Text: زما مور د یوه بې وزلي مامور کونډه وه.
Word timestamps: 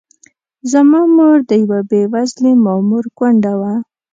زما 0.71 1.01
مور 1.15 1.37
د 1.49 1.51
یوه 1.63 1.79
بې 1.89 2.01
وزلي 2.13 2.53
مامور 2.65 3.05
کونډه 3.17 3.53
وه. 3.59 3.73